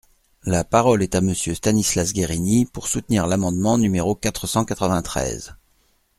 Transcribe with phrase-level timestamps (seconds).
[0.45, 5.55] La parole est à Monsieur Stanislas Guerini, pour soutenir l’amendement numéro quatre cent quatre-vingt-treize.